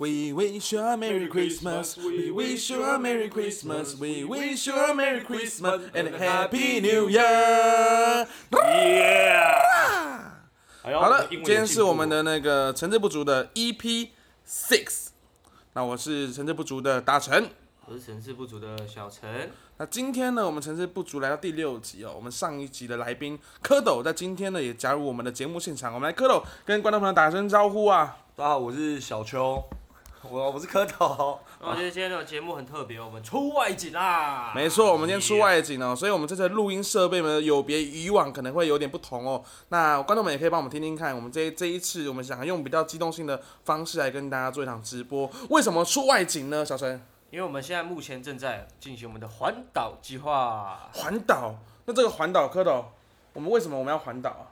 [0.00, 1.98] We wish you a Merry Christmas.
[1.98, 3.94] We wish you a Merry Christmas.
[4.00, 8.26] We wish you a Merry Christmas and a Happy New Year.
[8.50, 9.60] Yeah！
[10.82, 14.08] 好了，今天是我们的那个成志不足的 EP
[14.48, 15.08] Six。
[15.74, 17.50] 那我是成志不足的大成。
[17.84, 19.50] 我是成志不足的小陈。
[19.76, 22.14] 那今天呢，我们成志不足来到第六集哦。
[22.16, 25.92] 我们上一集的来宾蝌蚪在今天呢也加入我们的节目现场。
[25.92, 28.16] 我们来蝌蚪跟观众朋友打声招呼啊！
[28.34, 29.62] 大家好，我是小邱，
[30.28, 31.38] 我 我是蝌蚪。
[31.60, 34.52] 我觉得今天的节目很特别，我们出外景啦！
[34.54, 39.42] 没错，我们今天出外景哦，所以我们这次录音设备呢有别以往，可能会有点不同哦。
[39.68, 45.30] 那观众们也可以帮我们听听看，我们这这一次我们想用比较机动性的方式来跟大家做一场直播。
[45.48, 46.64] 为什么出外景呢？
[46.64, 47.00] 小陈？
[47.30, 50.90] 因为我们现在目前正在进行我们的环岛计划。
[50.92, 51.54] 环岛？
[51.86, 52.84] 那这个环岛蝌蚪，
[53.32, 54.44] 我们为什么我们要环岛啊？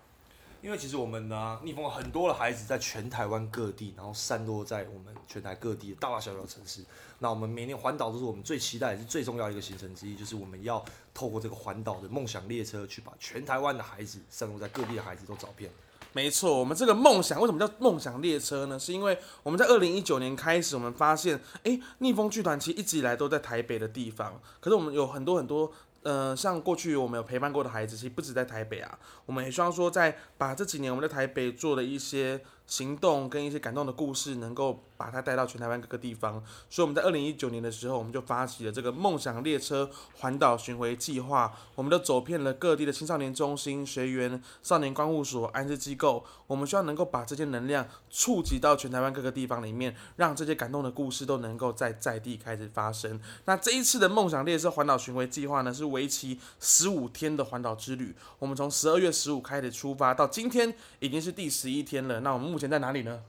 [0.61, 6.85] 因为其实我们呢，逆风很多的孩子在全台湾各地，然后散落在我们全台各地的大大小小城市。
[7.21, 10.85] 那我们每年环岛都是我们最期待也是最重要的一个行程之一，就是我们要
[11.15, 15.71] 透过这个环岛的梦想列车，去把全台湾的孩子散落在各地的孩子都找遍。
[16.13, 18.79] 没错，我们这个梦想为什么叫梦想列车呢？
[18.79, 25.73] 是因为我们在二零一九年开始，我们发现，哎，逆风剧团其实一直以来都在台北的地方，可是我们有很多很多。
[26.03, 28.99] 呃，像过去我们有陪伴过的孩子，其实不止在台北啊。
[29.27, 36.35] 我们也希望说，在把这几年我们在台北做的一些行动跟一些感动的故事，能够把它带到全台湾各个地方。
[36.71, 41.53] 所以我们在二零一九年的时候，我们就发起了这个梦想列车环岛巡回计划。
[41.75, 46.25] 我们都走遍了各地的青少年中心、学员、少年关护所、安置机构。
[46.47, 53.19] 我们希望能够把这些能量触及到全台湾各个地方里面，让这些感动的故事都能够在在地开始发生。
[53.47, 58.15] 那这一次的梦想列车环岛巡回计划呢，是为期十五天的环岛之旅。
[58.39, 62.21] 我们从十二月十五开始出发，到今天已经是第十一天了。
[62.21, 63.23] 那我们目前在哪里呢？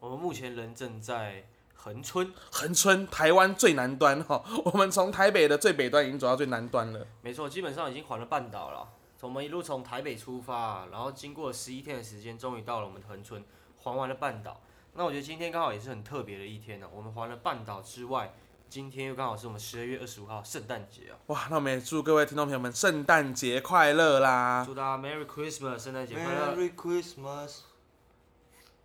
[0.00, 4.42] 我们目前人正在恒春，恒春，台湾最南端哈。
[4.66, 7.06] 我们从台北的最北端已经走到最南端了。
[7.22, 8.88] 没错，基本上已经环了半岛了。
[9.22, 13.42] 我们一路从台北出发，然后经过十一天的时间，终于到了我们恒春，
[13.78, 14.60] 环完了半岛。
[14.92, 16.86] 那我觉得今天刚好也是很特别的一天呢。
[16.94, 18.32] 我们环了半岛之外，
[18.68, 21.18] 今天又刚好是我们十二月二十五号圣诞节啊！
[21.26, 24.62] 哇，那我们也祝各位听众朋友们圣诞节快乐啦！
[24.64, 27.58] 祝大家 Merry Christmas，圣诞节快乐！Merry Christmas。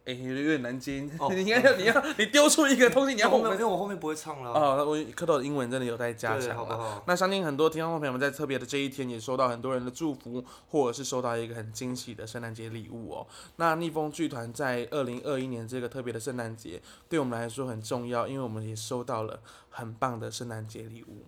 [0.03, 1.01] 哎，有点难接。
[1.29, 4.51] 你应该要，你要，你丢出一个东西，你要后面，因为我后面不会唱了。
[4.51, 6.57] 哦，我蝌蚪的英文真的有待加强。
[6.57, 7.03] 好好？
[7.06, 13.28] 那相信很多听众朋友们在特别的这一天，也收到很多人的祝福，或者是收到一个很惊喜的圣诞节礼物哦。
[13.57, 19.39] 那逆风剧团在二零二一年这个特别的圣诞节，对我们来说很重要，因为我们也收到了
[19.69, 21.25] 很棒的圣诞节礼物。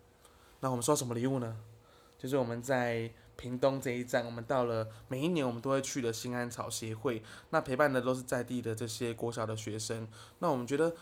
[0.61, 1.57] 那我们收什么礼物呢？
[2.17, 3.11] 就是我们在。
[3.35, 10.07] 屏东这一站，我们到了每一年我们都会去的新安草协会，那陪伴的都是在地的这些国小的学生。
[10.39, 10.93] 那我们觉得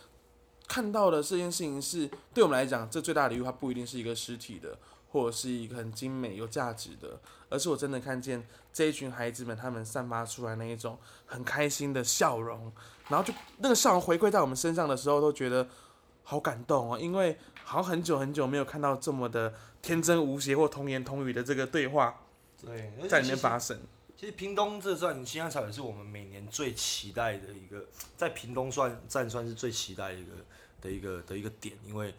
[0.68, 4.78] 看到的这件事情是，对我们来讲，这最大的礼物它不一定是一个实体的，
[5.12, 12.72] 或者是一个很精美有价值的，而是我真的看见这一群孩子们他们散发出来那一种很开心的笑容，
[13.10, 15.68] 然后就那个笑容回馈在我们身上的时候，都觉得
[16.24, 19.54] 好感动哦，因为好很久很久没有看到这么的。
[19.82, 22.21] 天真无邪或童言童语的这个对话，
[22.66, 23.80] 对，在里面发生。
[24.18, 27.84] 其实屏东这算新安草也是我们每年最期待的一个，
[28.16, 30.32] 在屏东算站算是最期待一个
[30.80, 32.14] 的一个的一个点，因为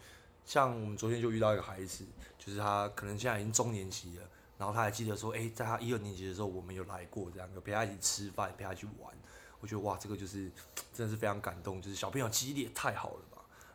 [0.45, 2.05] 像我们昨天就遇到一个孩子，
[2.37, 4.23] 就是他可能现在已经中年级了，
[4.57, 9.15] 然后他还记得说，哎，在他一二年级的时候，我们有来过这样，有陪他一起吃饭，陪他去玩。
[9.61, 10.51] 我觉得哇，这个就是
[10.93, 13.32] 真的是非常感动，就是小朋友记忆力也太好了。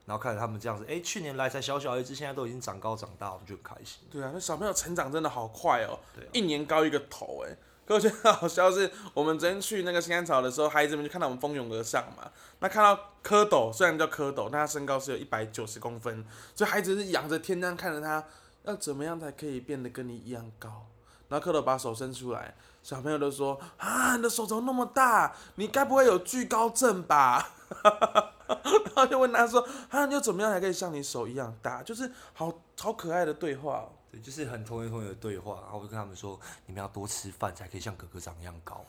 [0.08, 4.00] 然后看着他们这样子，哎，去年来才小小一只，现在都已经长高长大，我们就很开心。
[4.10, 7.54] 对啊，那小朋友成长真的好快哦，对，一年高一个头，哎。
[7.86, 12.30] 可我觉得好笑是，我们昨天去那个新安草的时候，孩子们就看到我们蜂拥而上嘛。
[12.60, 16.22] 那看到蝌蚪，虽然叫蝌蚪，但他身高是有一百九十公分，
[16.54, 18.22] 所以孩子是仰着天这样看着他，
[18.64, 20.86] 要怎么样才可以变得跟你一样高？
[21.28, 25.34] 然后蝌蚪把手伸出来，小朋友都说啊，你的手怎么那么大？
[25.54, 27.52] 你该不会有惧高症吧？
[28.94, 29.60] 然后就问他说
[29.90, 31.82] ：“啊，你又怎么样才可以像你手一样大？
[31.82, 35.60] 就是好好可爱的对话，对，就是很童言童语的对话。
[35.62, 38.84] 然后我就跟他们说：你们要多吃饭，才可以像哥哥长一样高。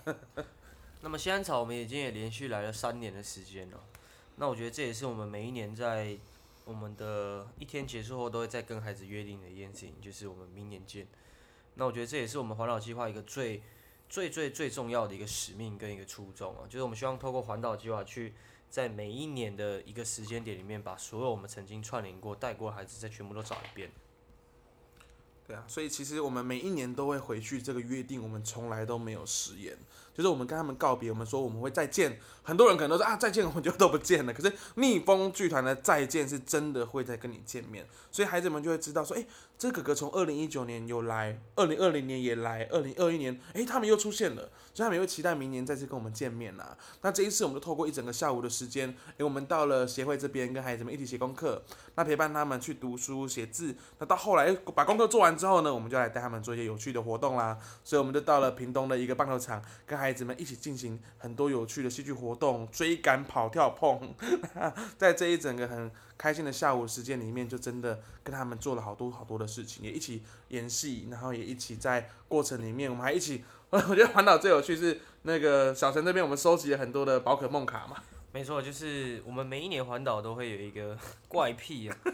[1.01, 3.77] 那么西安草我们已经也连续来了三年的时间了。
[4.37, 6.17] 那我觉得这也是我们每一年在
[6.63, 11.05] 我们的一天结束后都会再跟孩子约定的一件事情，就是我们明年见。
[11.75, 13.61] 那我觉得这也是我们环岛计划一个最
[14.07, 18.33] 最最最重要的一个使命跟一个初衷啊，就是我们希望透过环岛计划去。
[18.69, 23.89] 在每一年的一个时间点里面，把所有我们曾经串联过、带过孩子，再全部都找一遍。
[25.47, 29.75] 对啊，所以其实我们每一年都会回去，这个约定我们从来都没有食言。
[30.13, 32.19] 就是我们跟他们告别，我们说我们会再见。
[32.43, 34.31] 很多人可能都说啊再见，我们就都不见了。
[34.31, 39.25] 可是逆风剧团的再见是真的会再跟你见面，所以孩子们就会知道说，哎，
[39.59, 46.77] 这哥哥从二零一九年有来，二零二零年也来，二零二一年，哎，他们又出现了，所以他们又期待明年再次跟我们见面呐。
[47.01, 51.61] 那这一次我们就透过一整个下午的时间，哎，我们到了协会这边跟孩子们一起写功课，
[51.95, 53.75] 那陪伴他们去读书写字。
[53.97, 57.57] 那到后来把功课做完之后呢，我们就来带他们做一些有趣的活动啦。
[57.83, 64.15] 所以我们就到了屏东的一个棒球场，跟孩子们一起进行很多有趣的戏剧活动，追赶、跑、跳、碰。
[64.97, 73.43] 在这一整个很开心的下午时间里面，就真的跟他们做了好多好多的事情，也一起演戏，然后也一起在过程里面，我们还一起。
[73.71, 77.97] 我觉得环岛最有趣是那个小陈这边，我们收集了很多的宝可梦卡嘛。
[78.31, 80.95] 没错，就是我们每一年环岛都会有一个
[81.27, 81.97] 怪癖啊。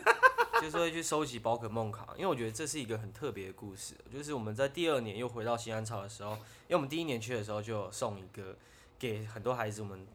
[0.62, 3.94] 就是会去收集宝可梦卡，因为我觉得这是一个很特别的故事。
[4.12, 8.56] 就是我们在第二年又回到新安草的时候，因为我们第一年去的时候就有送一个
[8.98, 10.08] 给很多孩子，我们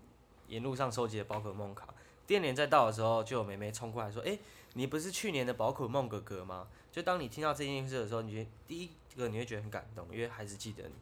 [0.49, 1.89] 沿路上收集的宝可梦卡。
[2.27, 4.39] 第二年再到的时候，就有妹妹冲过来说：“哎，
[4.75, 10.95] 你不是去年的宝可梦哥哥吗？”就当你听到这件事的时候，你觉得第一个你会觉得很感动，因为孩子记得你，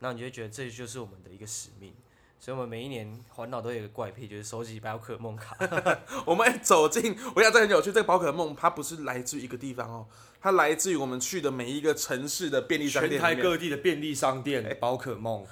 [0.00, 1.94] 那你就觉得这就是我们的一个使命。
[2.38, 5.56] 所以，我们每一年环岛都有一个怪癖，就是收集宝可梦卡。
[6.26, 7.90] 我们走进，我想这很有趣。
[7.90, 10.06] 这个宝可梦它不是来自于一个地方哦，
[10.42, 15.46] 它来自于我们去的每一个城市的便利商店，全台各地的便利商店宝可梦。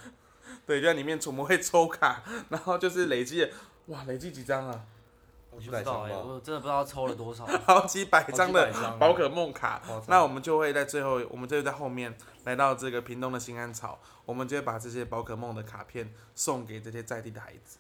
[0.67, 3.49] 对，就在里面，我们会抽卡，然后就是累积，
[3.87, 4.85] 哇，累积几张啊？
[5.55, 9.81] 我不知道哎，我真的不知道抽了多少， 好几百张的宝可梦卡。
[10.09, 17.79] 那我们就会在最后，我们就会在后面来到这个屏东的新安草，我们就会把这些宝可梦的卡片送给这些在地的孩子。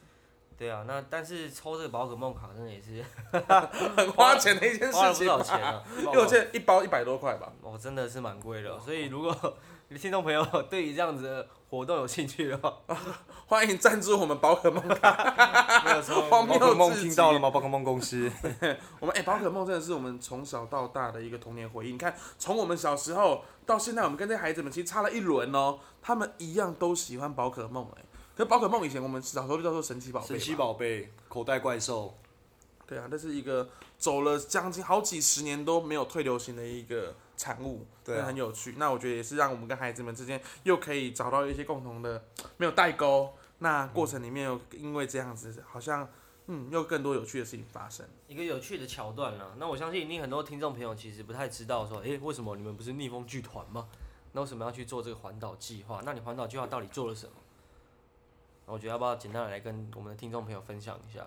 [0.59, 3.03] 对啊，那但是抽这个宝可梦卡真的也是
[3.97, 7.51] 很花钱的一件事情，花了不少钱啊， 因为我记得一包一百多块吧。
[7.63, 9.57] 哦，真的是蛮贵的，所以如果
[9.99, 12.77] 听众朋友 对于这样子的活动有兴趣的话，
[13.47, 15.83] 欢迎赞助我们宝可梦卡。
[15.85, 17.51] 没有错，宝可梦听到了吗？
[17.51, 18.31] 宝可梦公司，
[19.01, 21.93] 我们哎，宝可梦真的是我们从小到大的一个童年回忆。
[21.93, 28.05] 你看，从我们小时候到现在，我们跟这些孩子们其实差了一轮哦，他们一样都喜欢宝可梦哎。
[28.35, 32.17] 可宝可梦以前我们小时候就叫做神奇宝贝，神奇宝贝，口袋怪兽。
[32.87, 33.69] 对啊，这是一个
[34.03, 38.75] 走了将近好几十年都没有退流行的一个产物，对，很有趣。
[38.77, 42.25] 那我觉得也是让我们跟孩子们之间又可以找到一些共同的，
[42.57, 43.33] 没有代沟。
[43.61, 46.09] 那过程里面又因为这样子，好像
[46.49, 48.05] 嗯，又更多有趣的事情发生。
[48.27, 49.55] 一个有趣的桥段了。
[49.61, 53.87] 那我相信一定很多听众朋友其实不太知道说，诶，为什么你们不是逆风剧团吗？
[54.33, 56.03] 那为什么要去做这个环岛计划？
[56.05, 57.33] 那你环岛计划到底做了什么？
[58.67, 61.25] 我觉得要不要简单的来跟我们的听众朋友分享一下？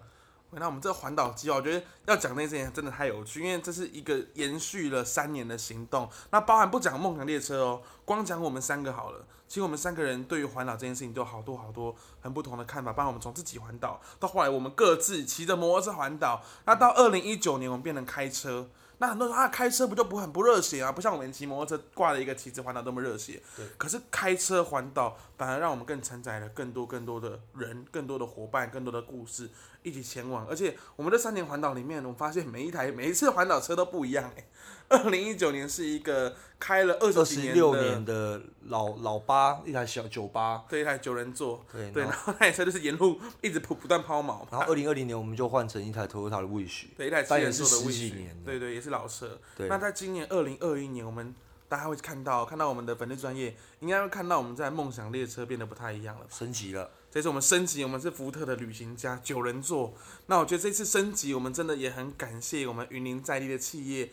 [0.51, 6.09] 那我们这个环岛计划，我觉得要讲那件事情真的太有趣，因为这是一个延续了三年的行动。
[6.31, 9.25] 那包含不讲梦想列车哦，光讲我们三个好了。
[9.47, 12.93] 其实我们三个人对于环岛这件事情都有好多好多很不同的看法。
[12.93, 18.69] 包括我们从自己环岛，到后来我们各自骑着摩托车环岛，那到二零一九年我们变成开车。
[18.97, 20.91] 那很多人啊，开车不就不很不热血啊？
[20.91, 23.41] 不像我们骑摩托车挂了一个旗子环岛那么热血。
[23.55, 23.65] 对。
[23.77, 29.49] 可是开车环岛反而让我们更承载了更多更多的人、更多的伙伴、更多的故事
[29.83, 30.47] 一起前往。
[30.47, 34.45] 而且我们这三年环岛里面，我们发现每一台每一次环岛车都不一样哎。
[34.87, 44.45] 二零一九年是一个开了二十几六年的老老八，一台小酒吧，对，一台九人座，对，对，然后那台车就是沿路一直不不断抛锚。
[44.49, 48.13] 然后二零二零年我们就换成一台 Toyota 的 Wish，对，一台七人座的 Wish，
[48.45, 49.39] 对对，也是老车。
[49.55, 49.67] 对。
[49.67, 51.35] 那在今年二零二一年，我们
[51.67, 56.89] 大家会看到看到我们的粉丝专业，应该会看到我们在梦想列车变得不太一样了，升级了。
[57.11, 59.93] 这次我们升级，我们是福特的旅行家九人座。
[60.25, 64.09] 那我觉得这次升级，我们真的也很感谢我们云林在地的企业。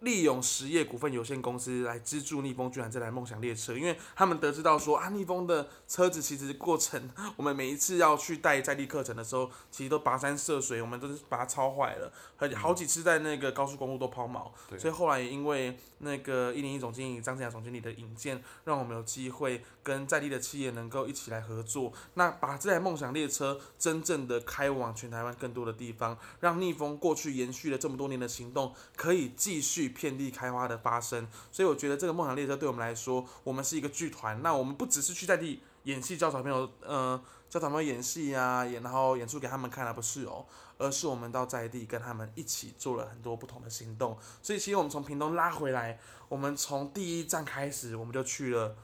[0.00, 29.87] 利用实业股份有限公司来资助逆风居然这台梦想列车，因为他们得知到说啊，逆风的车子其实过程，我们每一次要去带在地课程的时候，其实都跋山涉水，我们都是把它超坏了，而且好几次在那个高速公路都抛锚，所以后来也因为那个一零一总经理张振雅总经理的引荐，让我们有机会跟在地的企业能够一起来合作，那把这台梦想列车真正的开往全台湾更多的地方，让逆风过去延续了这么多年的行动可以继续。
[29.88, 34.42] 遍地开花的发生，所以我觉得这个梦想列车对我们来说，我们是一个剧团。
[34.42, 40.44] 那我们不只是去在地演戏教小朋友，呃，教小朋友演戏啊，演然后演出给他们看啊，不是哦，
[40.76, 44.18] 而是我们到在地跟他们一起做了很多不同的行动。
[44.42, 48.76] 所以其实我们从屏东拉回来，我们从第一站开始，我们就去了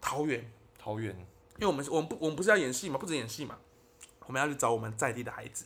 [0.00, 0.52] 桃园。
[0.78, 1.14] 桃园，
[1.56, 3.58] 因为我们我们不我们不是要演戏嘛，不止演戏嘛，
[4.26, 5.64] 我们要去找我们在地的孩子。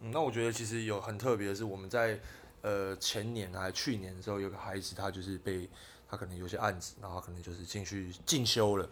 [0.00, 2.20] 嗯，那我觉得其实有很特别的是我们在。
[2.62, 5.68] 呃前年还去年的时候，有个孩子他就是被
[6.08, 8.88] 他可能有些案子，然后可能就是进去进修了。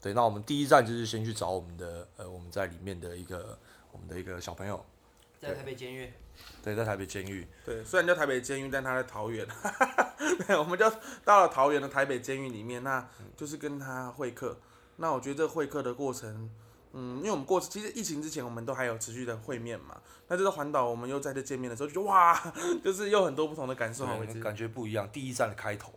[0.00, 3.58] 对，那我们第一站就是先去找我们的呃我们在里面的一个
[3.90, 4.84] 我们的一个小朋友，
[5.40, 6.12] 在台北监狱，
[6.62, 7.46] 对，在台北监狱。
[7.64, 9.46] 对，虽然叫台北监狱，但他在桃园。
[10.46, 10.88] 对，我们就
[11.24, 14.58] 到了桃园的台北监狱里面，那就是跟他会客。
[14.96, 16.50] 那我觉得这会客的过程，
[16.92, 20.00] 嗯，因为我们过其实疫情之前我们都还有持续的会面嘛。
[20.28, 22.52] 那这个环岛我们又在这见面的时候，就觉得哇，
[22.84, 25.08] 就是有很多不同的感受，对，感觉不一样。
[25.10, 25.92] 第一站的开头，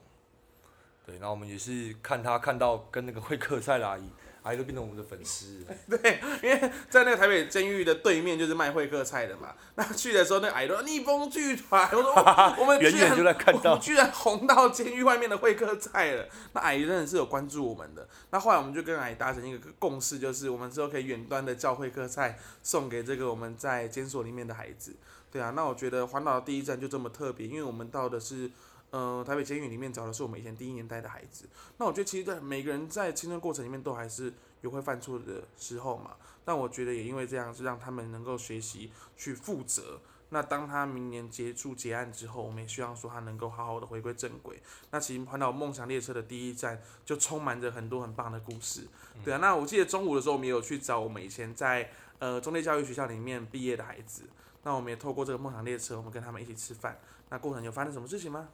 [1.06, 4.10] 对，然后我们也是看他看到跟那个会客菜的阿姨。
[4.44, 9.54] 阿姨都变成我们的粉丝， 对，因为在那个台北监狱的对面就是卖会客菜的嘛。
[9.76, 12.14] 那去的时候，那阿姨说逆风剧团，我说
[12.58, 16.28] 我们远远就在看到，居然红到监狱外面的会客菜了。
[16.54, 18.08] 那阿姨真的是有关注我们的。
[18.32, 24.96] 那后来我们就跟阿姨达成一个共识，就是我们之后可以远端的叫会客菜送给这个我们在监所里面的孩子。
[25.32, 28.50] 对啊，那我觉得环岛的第一站就这么特别，因为我们到的是。
[28.92, 31.48] 嗯，台北监狱里面找的是我们以前第一年带的孩子。
[31.78, 36.16] 那我觉得，其实，在每个人在青春过程里面，都还是有会犯错的时候嘛。
[36.44, 40.02] 但我觉得，也因为这样，是让他们能够学习去负责。
[40.34, 44.62] 那当他明年结束结案之后，我们也希望说他能够好好的回归正轨。
[44.90, 48.88] 那其实环岛梦想列车的第一站，就充满着很多很棒的故事。
[49.24, 54.24] 对啊，那我记得中午的时候，我们也有去找我们以前在呃中立教育学校里面毕业的孩子。
[54.64, 57.00] 那我们也透过这个梦想列车，我们跟他们一起吃饭。
[57.30, 58.48] 那过程有发生什么事情吗？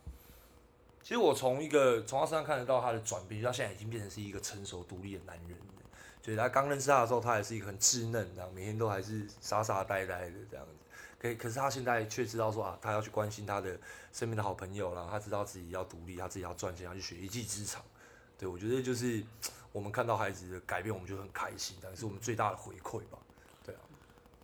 [1.07, 5.57] 其实我从一个从他身上看得到他的转变，他现在已经变成是一个成熟独立的男人。
[6.21, 10.73] 就是他刚认识他的时候，他还是一个很稚嫩，然后每天都还是傻傻呆呆的这样子。
[11.17, 13.79] 可可是他现在却知道说啊，他要去关心他的
[14.11, 17.81] 身边的好朋友，然后他知道自己要独立，他自己要赚钱，要去学一技之长。
[18.37, 19.23] 对我觉得就是
[19.71, 23.17] 我们看到孩子的改变，我们就很开心，但是我们最大的回馈吧。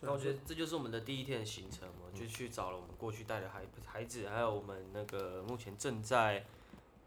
[0.03, 6.45] 那我觉得这就是我们的第一天的行程嘛，就去找了我们过去带的孩孩子，还有我们那个目前正在。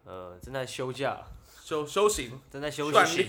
[0.09, 1.21] 呃，正在休假，
[1.65, 3.29] 修修行，正在休息，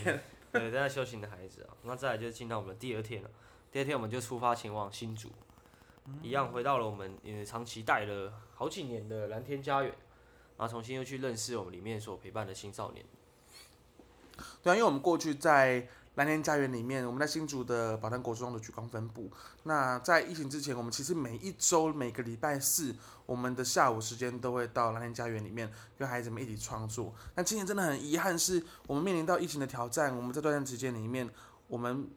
[0.51, 3.29] 对，正在修行的孩子啊，那再来就进到我们的第二天了。
[3.71, 5.31] 第二天我们就出发前往新竹，
[6.21, 9.91] 一样回到了我们呃长期带了好几年的蓝天家园，
[10.55, 13.03] 然后重新又去认识我们里面所陪伴的青少年。
[14.61, 15.87] 对啊，因为我们过去在。
[16.17, 19.31] 蓝天家园里面，我们在新竹的宝丹国中的举光分部。
[19.63, 22.95] 那在疫情之前，我们其实每一周每个礼拜四，
[23.27, 27.13] 我们的下午时间都会到蓝天家园里面跟孩子们一起创作。
[27.35, 30.17] 那今年真的很遗憾，是我们面临到疫情的挑战。
[30.17, 31.29] 我们在这段时间里面，
[31.67, 32.09] 我们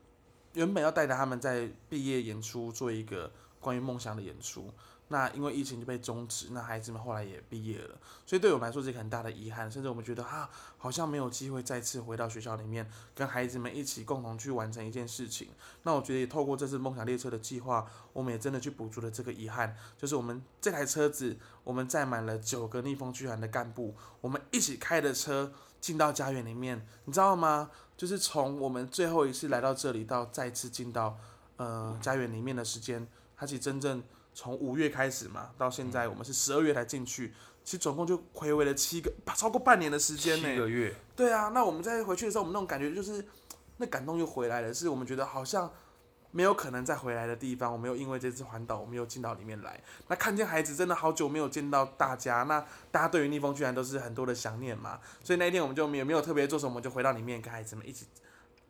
[0.55, 3.31] 原本要带着他们在毕业演出做一个
[3.61, 4.73] 关于梦想的演出。
[5.13, 10.49] 那因为疫情就被终止，那孩子们后来也毕业了，所以对我们来说是一个很大的遗憾，甚至我们觉得啊，
[10.79, 15.49] 好像没有机会再次回到学校里面，跟孩子们一起共同去完成一件事情。
[15.83, 27.69] 那我觉得也透过这次梦想列车的计划，我们也真的去补足了这个遗憾，就是我们这台车子，我们载满了九个逆风剧团的干部，我们一起开的车进到家园里面，你知道吗？
[27.97, 31.19] 就是从我们最后一次来到这里到再次进到
[31.57, 34.01] 呃家园里面的时间，它其实真正。
[34.41, 40.49] 从五月开始嘛，到现在我们是十二月才进去，其实总共就回味了七个，超过半年的时间呢。
[40.49, 40.95] 七个月。
[41.15, 43.23] 对啊，那我们在回去的时候，我们那种感觉就是，
[43.77, 45.71] 那感动又回来了，是我们觉得好像
[46.31, 47.71] 没有可能再回来的地方。
[47.71, 49.79] 我们又因为这次环岛，我们又进到里面来，
[50.09, 55.01] 那看见孩子真的好久没有见到大家，那大家对于逆风居然都是很多的想念嘛。
[55.23, 58.07] 所以那一天我们就没有没有特别做什么，就回到里面跟孩子们一起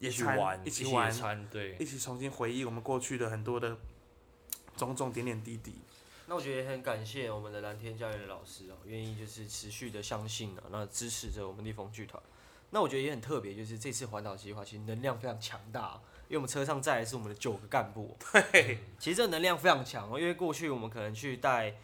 [0.00, 3.76] 一起玩，一起玩，对，一起重新回忆我们过去的很多的。
[4.86, 5.74] 种种点点滴滴，
[6.26, 12.20] 那我觉得也很感谢我们的蓝天教育的老师哦，愿意就是持续的相信啊，那支持着我们逆风剧团。
[12.70, 18.16] 那我觉得也很特别，就是这次环岛计划其实能量非常强大，因为我们车上载的是我们的九个干部。
[18.32, 21.74] 对，其实这能量非常强哦，因为过去我们可能去带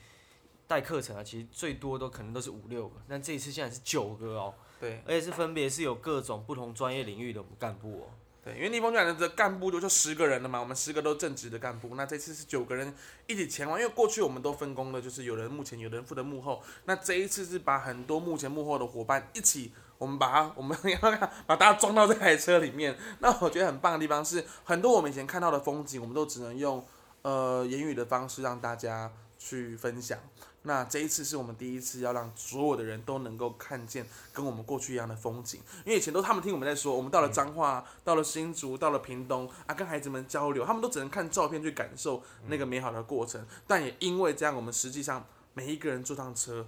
[0.67, 4.55] 带课程啊，其实最多都可能都是五六个，但这一次现在是九个哦。
[4.81, 8.07] 对，而且是分别是有各种不同专业领域的我们干部哦。
[8.47, 12.95] 对，因为逆风卷的干部就就十个人了嘛，我们十个都正职的干部，那这次是九个人
[13.27, 21.11] 一起前往，因为过去我们都分工了，就是有人目前，有人负责幕后，那这一次是把很多目前幕后的伙伴一起，我们把他，我们 要
[21.45, 22.97] 把大家装到这台车里面。
[23.19, 26.87] 那我觉得很棒的地方是，很多我们以前看到的风景，我们都只能用
[27.23, 30.19] 呃言语的方式让大家去分享。
[30.63, 43.47] 那这一次是我们第一次要让所有的人都能够看见跟我们过去一样的风景，因为以前都他们听我们在说，我们到了彰化，到了新竹，到了屏东啊，跟孩子们交流，他们都只能看照片去感受那个美好的过程。
[43.65, 45.25] 但也因为这样，我们实际上
[45.55, 46.67] 每一个人坐上车，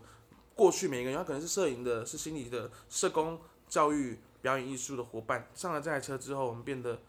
[0.55, 7.01] 过去每一个人，他可能是摄影的，是心理的，社工、教育、表演艺术的伙伴，上了这台车之后，我们变得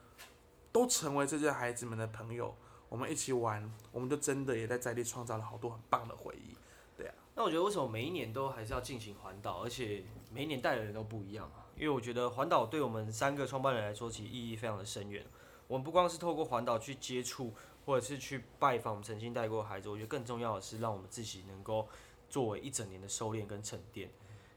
[0.71, 2.55] 都成为这些孩子们的朋友，
[2.89, 6.55] 我们一起玩，我们就真的也在在地创造了好多很棒的回忆。
[7.35, 11.63] 那我觉得为什么每一年都还是要进行环岛，而且每一年带的人都不一样啊？
[11.77, 15.25] 因为我觉得环岛对我们三个创办人来说，其实意义非常的深远。
[15.65, 17.53] 我们不光是透过环岛去接触，
[17.85, 21.87] 或者是去拜访我们曾经带过的孩子，我觉得更重要的是让我们自己能够
[22.29, 24.09] 作为一整年的收敛跟沉淀。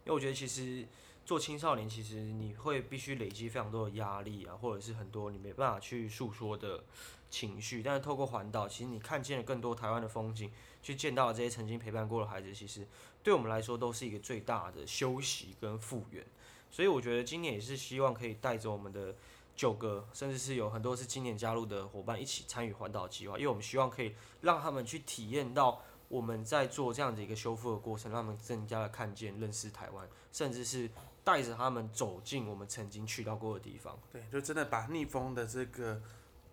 [0.04, 0.84] 因为我觉得其实
[1.24, 6.82] 做青少年，其实你会必须累积非常多的压力啊，或者是很多你没办法去诉说的
[7.30, 7.82] 情绪。
[7.82, 10.50] 但是透过环岛，其实你看见了更多台湾的风景，
[10.82, 12.86] 去见到了这些曾经陪伴过的孩子，其实
[13.22, 16.26] 对我们来说都是一个最大的休息跟复原。
[16.70, 19.14] 所以我觉得今年也是希望可以带着我们的
[19.54, 30.90] 九个，甚至是有很多是今年加入的伙伴一起参与环岛计划，因为我们希望可以让他们去体验到我们在做这样子一个修复的过程，让他们更加的看见、认识台湾，甚至是
[31.24, 33.98] 带着他们走进我们曾经去到过的地方。
[34.12, 36.00] 对，就真的把逆风的这个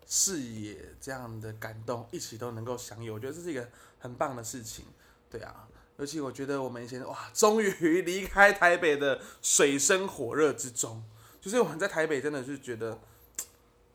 [0.06, 4.84] 视野这样的感动一起都能够享有，我觉得这是一个很棒的事情。
[5.30, 5.68] 对啊。
[5.98, 11.04] 尤其我觉得我们以前哇，终于离开台北的水深火热之中，
[11.42, 12.98] 就是我们在台北真的是觉得，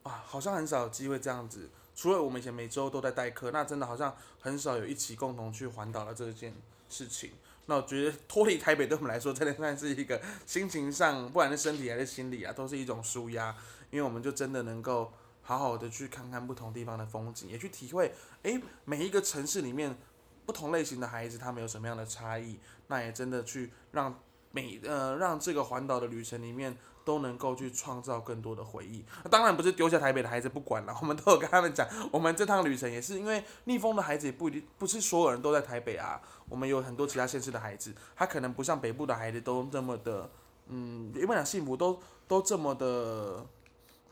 [0.03, 1.67] 哇，好像很少有机会这样子。
[1.95, 6.53] 除了我们以前每周都在代课，那真的好像很少有一起共同去环岛的这件
[6.89, 7.31] 事情。
[7.67, 13.55] 那我觉得脱离台北对我们来说，真的算是一个心情上，不管是身体还是心理啊，都是一种舒压。
[13.91, 19.97] 因为我们就真的能够好好的去看看不同地方的风景，也去体会，诶，每一个城市里面。
[20.45, 22.59] 不同类型的孩子，他们有什么样的差异？
[22.85, 29.05] 那也真的去让每呃让这个环岛的旅程里面都能够去创造更多的回忆。
[29.31, 36.19] 当然不是丢下台北的孩子不管了， 我们都有跟他们讲，我们这趟旅程也是因为逆风的孩子也不一定不是所有人都在台北啊，
[36.49, 40.29] 我们有很多其他县市的孩子，他可能不像北部的孩子都这么的，
[40.67, 41.97] 嗯，也不讲幸福，都
[42.27, 43.45] 都这么的，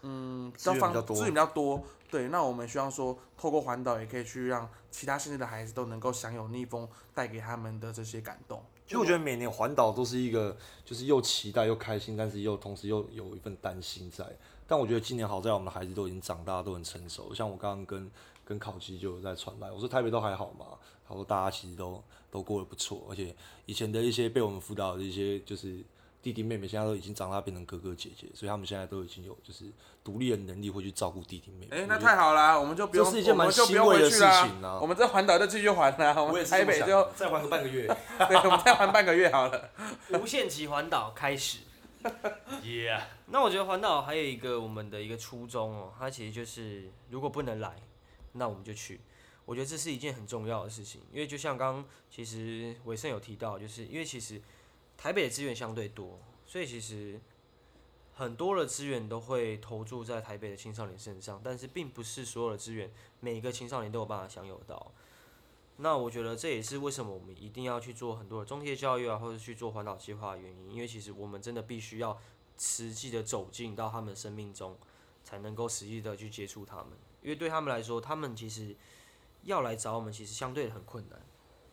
[0.03, 1.83] 嗯，资源比较多，资源比较多。
[2.11, 8.63] 对，那我们希望说，透过环岛也可以去让其他县市的孩子都能够享有逆风带给他们的这些感动。
[8.93, 14.23] 其实我觉得每年环岛都是一个，就是又期待又开心，但是又同时又有一份担心在。
[14.67, 17.33] 但我觉得今年好在我们的孩子都已经长大，都很成熟。
[17.33, 18.11] 像我刚刚跟
[18.45, 20.77] 跟考基就有在传来，我说台北都还好嘛，
[21.07, 25.83] 他说大家其实都都过得不错，而且以前的一些被我们辅导的一些就是。
[26.23, 29.65] 弟弟妹妹现在都已经长大，变成哥哥姐姐，所以他们现在都已经有就是
[30.05, 31.77] 独立的能力，会去照顾弟弟妹妹。
[31.81, 34.79] 哎，那太好啦，我们就不用，这是一件蛮欣慰的事情呢。
[34.81, 37.87] 我们这环岛就继续环啦，我们台北就再环个半个月。
[38.29, 39.69] 对，我们再环半个月好了。
[40.17, 41.59] 无限期环岛开始。
[42.63, 43.01] Yeah。
[43.27, 47.75] 那我觉得环岛还有一个我们的一个初衷哦，它其实就是如果不能来，
[48.31, 49.01] 那我们就去。
[49.43, 54.41] 我觉得这是一件很重要的事情，因为就像刚刚其实伟盛有提到，就是因为其实。
[54.97, 57.19] 台北的资源相对多，所以其实
[58.13, 64.91] 很多的资源都会投注在台北的青少年身上，但是并不是所有的资源每个青少年都有办法享有到。
[65.77, 72.17] 那我觉得这也是为什么我们一定要去做很多的中介教育啊，或者去做环岛计划的原因，因为其实我们真的必须要
[72.57, 74.77] 实际的走进到他们生命中，
[75.23, 76.89] 才能够实际的去接触他们，
[77.23, 78.75] 因为对他们来说，他们其实
[79.41, 81.19] 要来找我们，其实相对的很困难。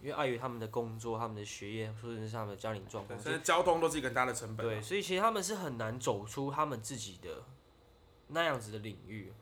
[0.01, 4.67] 因为碍于他们的工作、他们的学业，或者是他们的家庭状况，甚至交通都是一个很大的成本。
[4.67, 7.45] 对，所以其实他们是很难走出他们自己的
[8.29, 9.33] 那样子的领域。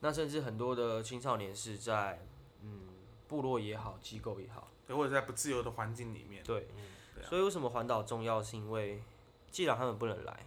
[0.00, 2.24] 那甚至很多的青少年是在
[2.62, 2.82] 嗯
[3.26, 6.44] 部落也好、机构也好，对，或者在不自由的环境里面。
[6.44, 6.68] 对，
[7.24, 8.40] 所以为什么环岛重要？
[8.40, 9.02] 是因为
[9.50, 10.46] 既然他们不能来，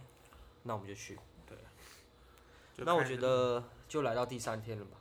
[0.62, 1.18] 那我们就去。
[1.46, 1.58] 对。
[2.78, 4.92] 那我觉得就来到第三天了嘛。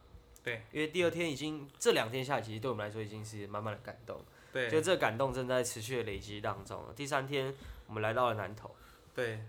[0.44, 0.64] 对。
[0.74, 4.22] 因为第二天已经这两天下来，其实对我们来说已经是满满的感动。
[4.52, 6.84] 对，就这感动正在持续的累积当中。
[6.96, 7.56] 第三天，
[7.88, 8.70] 我们来到了南投。
[9.14, 9.46] 对，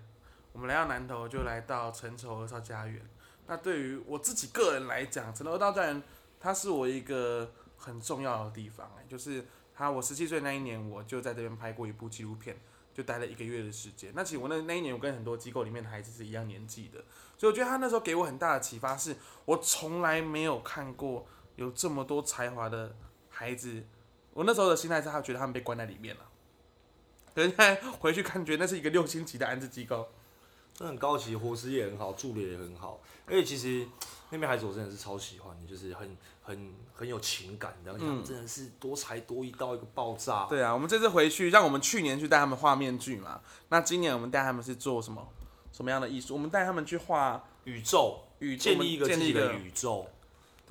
[0.53, 3.05] 我们来到南投，就来到陈愁二少家园。
[3.47, 6.03] 那对于我自己个人来讲，陈愁二少家园，
[6.39, 8.91] 它是我一个很重要的地方。
[8.97, 12.57] 哎，就是他，我十七岁那一年，我就在这边拍过一部纪录片，
[12.95, 14.13] 就待了一个月的时间。
[14.15, 17.05] 那其实我那那一年，我跟很多机构里面的孩子是一样年纪的，
[17.37, 22.95] 所以我觉得他那时候给我很大的启发，是我从来没有看过有这么多才华的
[23.29, 23.83] 孩子。
[24.35, 26.23] 我那时候的心态是，他觉得他们被关在里面了。
[27.35, 30.09] 等现在回去看，觉得那是一个六星级的安置机构，
[30.79, 33.01] 那很高级，伙食也很好，住的也很好。
[33.27, 33.87] 而且其实
[34.31, 40.47] 那边孩子我真的是超喜欢，就是很很很有情感的，嗯，真的是多才多艺到一个爆炸。
[40.47, 45.27] 对啊，我们这次回去，让我们去年去带他们画面具嘛，那今年我们带他们是做什么
[45.73, 46.35] 什么样的艺术？
[46.35, 50.07] 我们带他们去画宇宙，宇建立一个建立一个宇宙。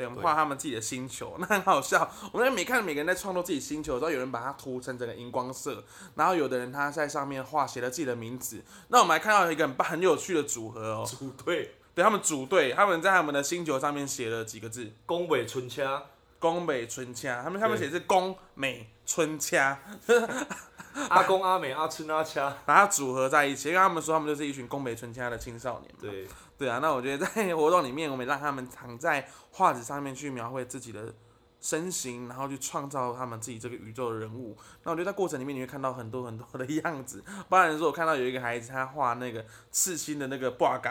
[0.02, 2.10] 对，我们画他们自己的星球， 那很好笑。
[2.32, 5.84] 我们每看每个人在创作自己星球的时候，有人把它涂成整个荧光色，
[6.16, 8.64] 然后有的人他在上面画写了自己的名字。
[8.88, 16.04] 那我们还看到一个很很有趣的组合哦，组队，对他们组队，他们在他们的星球上面写了几个字：宫北春掐，
[16.40, 17.44] 宫北春掐。
[17.44, 19.78] 他们他们写是宫美春掐，
[21.10, 26.00] 阿公、阿美、阿春、阿掐，把它组合在一起，跟他们说他们就是一群宫北春掐的青少年嘛。
[26.02, 26.28] 对，
[26.62, 31.12] 对啊，那我觉得在活动里面，我们让他们躺在画纸上面去描绘自己的
[31.60, 34.56] 身形，然后去创造他们自己这个宇宙的人物。
[34.84, 37.24] 那我觉得在过程里面，你会看到很多很多的样子。
[37.50, 40.86] 包含说，我看到有一个孩子，他画那个刺青的那个 bug，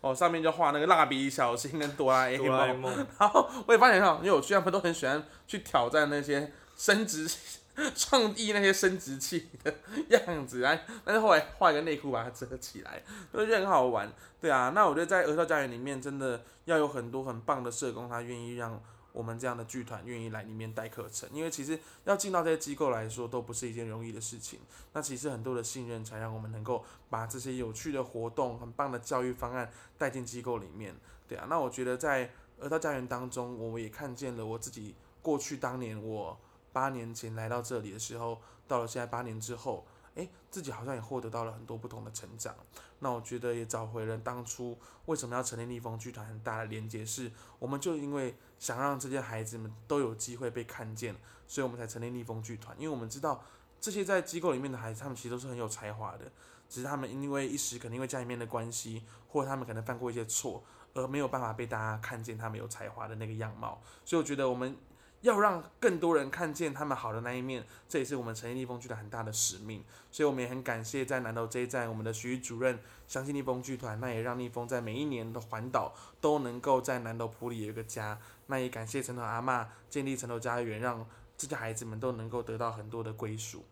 [0.00, 3.06] 哦，上面就画那个蜡笔小新跟哆啦 A 梦。
[3.18, 7.30] 然后我也发现很有趣，他们都很喜欢去挑战那些生殖
[7.96, 9.74] 创意那些生殖器的
[10.08, 14.12] 样子，然后但是后来画一个内裤把它遮起来，就觉得很好玩。
[14.40, 18.82] 对啊，那我觉得在儿童家园里面，真的要有很多很棒的社工，他愿意让
[19.12, 24.58] 我们这样的剧团愿意来里面带课程，因为其实要进到这些机构来说，都不是一件容易的事情。
[24.92, 30.94] 那其实很多的信任，才让我们能够把这些有趣的活动、很棒的教育方案带进机构里面。
[31.28, 32.30] 对啊，那我觉得在
[32.60, 36.38] 儿童家园当中，我也看见了我自己过去当年我
[36.72, 42.54] 八年前来到这里的时候，到了现在八年之后，诶，自己好像也获得到了很多不同的成长。
[43.00, 51.16] 那我觉得也找回了当初为什么要成立逆风剧团很大的连接，是我们就因为想让这些孩子们都有机会被看见，
[51.48, 52.76] 所以我们才成立逆风剧团。
[52.78, 53.42] 因为我们知道
[53.80, 56.30] 这些在机构里面的孩子，他们其实都是很有才华的，
[56.68, 60.62] 只是他们因为一时可能因为家里面的关系，或者他们可能犯过一些错，
[60.94, 63.82] 而没有办法被大家看见他们有才华的那个样貌。
[64.04, 64.76] 所以我觉得我们
[65.22, 69.82] 要让更多人看见他们好的那一面，这也是我们成立逆风剧团很大的使命。
[70.10, 78.18] 所以我们也很感谢在南投这一站我们的徐主任相信逆风剧团，那也让逆风在每一年的环岛都能够在南投埔里有一个家。
[78.46, 81.06] 那也感谢城头阿嬷建立城头家园，让
[81.38, 83.64] 这些孩子们都能够得到很多的归属。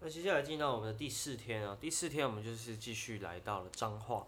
[0.00, 4.26] 那接下来进到我们的第四天啊，第四天我们就是继续来到了彰化，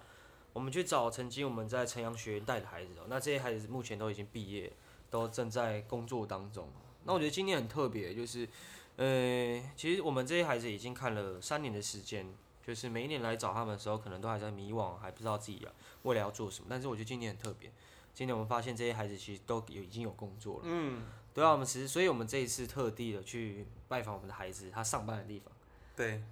[0.53, 4.73] 我们去找曾经我们在城阳学院带的孩子哦，那这些孩子目前都已经毕业，
[5.11, 6.69] 都正在工作当中。
[7.05, 8.49] 那我觉得今年很特别，就是，
[8.97, 12.27] 呃，其实我们这些孩子已经看了三年的时间，
[12.67, 16.67] 就是每一年来找他们的时候，可能都还在迷惘，还不知道自己啊未来要做什么。
[16.71, 17.71] 但是我觉得今年很特别，
[18.15, 20.63] 今年我们发现这些孩子其实都有已经有工作了。
[20.65, 21.03] 嗯，
[21.35, 25.53] 对啊，我们其实，所以我们这一次特地的去拜访我们的孩子，他上班的地方。
[25.95, 26.23] 对，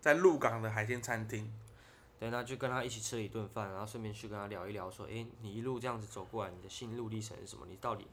[0.00, 1.52] 在鹿港的海鲜餐厅。
[2.22, 7.66] 对，那就跟他一起吃了一顿饭，然后顺便去跟他聊一聊，说，诶，你一路这样子走过来，你的心路历程是什么？
[7.68, 8.06] 你到底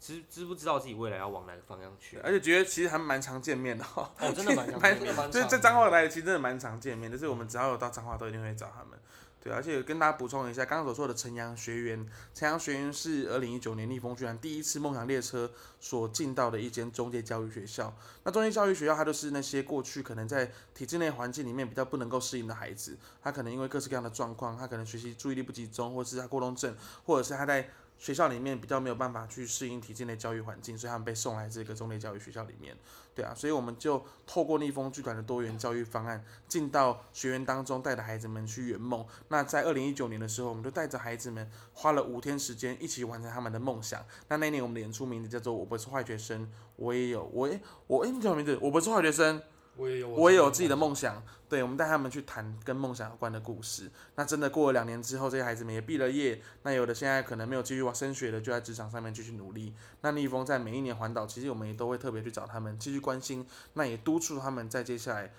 [0.00, 2.18] 知知不知道自己未来要往哪个方向去？
[2.18, 8.98] 而且觉得其实还蛮常见面的哈、哦，真的蛮常蛮见面 蛮就是在常彰化来的，其实真的蛮常见面的，就是我们只要有到彰化，都一定会找他们。
[9.40, 17.96] 对，而且跟大家补充一下，刚刚所说的城阳学园，城阳学园是二零一九年逆风居然第一次梦想列车所进到的一间中介教育学校。
[18.24, 32.76] 那中介教育学校，它就是那些过去可能在体制内环境里面比较不能够适应的孩子，他可能因为各式各样的状况，他可能学习注意力不集中，或是他过动症，或者是他在学校里面比较没有办法去适应体制内教育环境，所以他们被送来这个中类教育学校里面。
[33.14, 39.04] 对啊，所以我们就透过逆风剧团的多元教育方案，进到学员当中，带着孩子们去圆梦。
[39.26, 44.04] 那在二零一九年的时候，我们就带着孩子们花了五天时间，一起完成他们的梦想。
[44.28, 48.56] 那那年我们的演出名字叫做《我不是坏学生》，我也有我诶我诶，你叫什么名字？
[48.62, 49.42] 我不是坏学生。
[49.78, 53.88] 我也有，我也有自己的梦想，对，我们带他们去谈跟梦想有关的故事。
[54.16, 59.72] 那真的过了两年之后，这些孩子们也毕了业，那有的现在可能没有继续往升学的，就在职场上面继续努力。
[60.00, 65.32] 那逆风在每一年环岛，其实我们也都会特别去找他们，继续关心，那也督促他们在接下来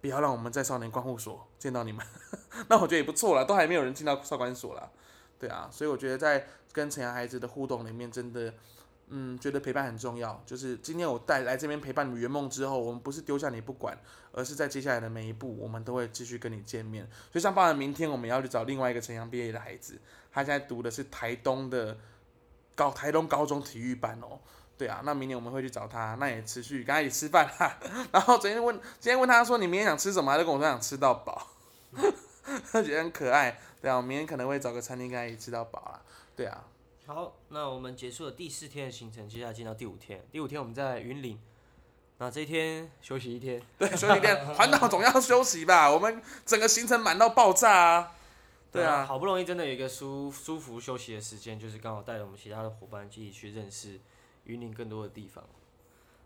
[0.00, 2.04] 不要让我们在少年观护所见到你们。
[2.68, 4.90] 那我觉得也不错啦，都还没有人进到少管所啦。
[5.38, 8.54] 对啊，所以我觉得在跟城阳孩子的互动里面，真的。
[9.14, 10.42] 嗯，觉得陪伴很重要。
[10.46, 13.96] 就是今天我带来这边陪伴你圆梦之后，我们不是丢下你不管，
[14.32, 17.06] 而是在接下来的每一步，我们都会继续跟你见面。
[17.30, 20.00] 所以像包含明天我们要去找另外一个城阳毕业的孩子，
[20.32, 21.98] 他现在读的是台东的
[22.74, 24.40] 高台东高中体育班哦。
[24.78, 27.78] 对啊，那明年我们会去找他，那也持续跟他一起吃饭哈。
[28.10, 31.48] 然后昨天问，今天问他说你明天想吃什么，他就跟我说想吃到饱，
[32.72, 33.60] 他 觉得很可爱。
[33.82, 36.02] 对啊，我明天可能会找个餐厅跟他一起吃到饱啦。
[36.34, 36.64] 对啊。
[37.04, 40.24] 好，那我们结束了第四天的行程，接下来进到第五天。
[40.30, 41.36] 第五天我们在云林，
[42.18, 43.60] 那这一天休息一天。
[43.76, 45.90] 对，休息一天，环岛总要休息吧？
[45.90, 48.14] 我们整个行程满到爆炸啊！
[48.70, 53.98] 对啊，好不容易真的有一个舒舒服休息的时间，就是刚好带着我们其他的伙伴一起去认识
[54.44, 55.44] 云林更多的地方。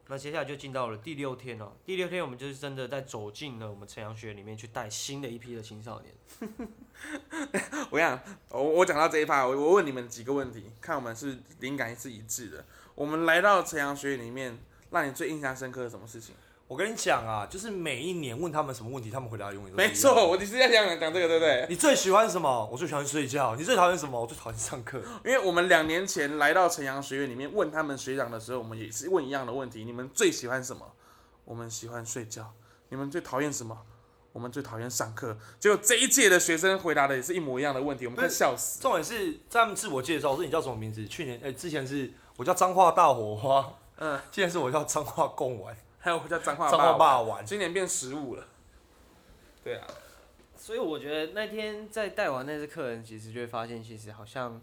[0.09, 1.77] 那接下来就进到了第六天了。
[1.85, 6.15] 第六天我们就是真的在走进了我们城阳学里面去带新的一批的青少年。
[7.91, 12.65] 我想，我我讲到这一趴，我我问你们几个问题，看我们是灵感是一致的。
[12.95, 14.59] 我们来到城阳学里面，
[14.91, 16.35] 让你最印象深刻的什么事情？
[16.69, 20.27] 我跟你讲啊，就是每一年问他们什么问题，他们回答永远都没错。
[20.27, 21.67] 我就是在讲讲这个对不对？
[21.69, 22.69] 你最喜欢什么？
[22.73, 23.55] 我最喜欢睡觉。
[23.55, 24.21] 你最讨厌什么？
[24.21, 25.01] 我最讨厌上课。
[25.25, 30.93] 因为我们两年前来到城阳学院里面问他们学长的时候，我们也是问一样的问题：你们最喜欢什么？
[31.45, 32.53] 我们喜欢睡觉。
[32.89, 33.79] 你们最讨厌什么？
[34.33, 35.39] 我们最讨厌上课。
[35.61, 38.83] 结果这一届的学生回答的也是一模一样的问题，我们快笑死。
[38.83, 41.07] 重点是在他们自我介绍，我说你叫什么名字？
[41.07, 45.75] 去年哎、之前是我叫彰化大火花，嗯，现在是我叫彰化贡丸，
[46.07, 47.45] 还有我叫脏话脏话霸王。
[47.45, 48.47] 今年变十五了。
[49.65, 49.85] 对啊，
[50.57, 54.63] 所以我觉得那天在带完那次客人，其实就会发现，其实好像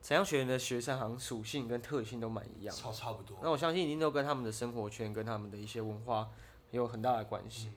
[0.00, 2.80] 怎样学院的学生好像属性跟特性都蛮一样的。
[2.80, 3.36] 差差不多。
[3.42, 6.28] 那我相信一定都跟他们的生活圈跟他们的一些文化
[6.70, 7.72] 有很大的关系。